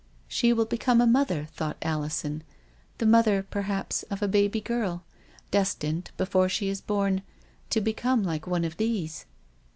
[0.27, 2.41] "She will become a mother, 1' thought Alison,"
[2.97, 5.03] the mother, perhaps, of a baby girl,
[5.51, 7.21] destined, before she is born,
[7.69, 9.25] to become like one of those